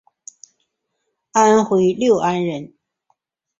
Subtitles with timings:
[1.31, 2.73] 安徽六安人。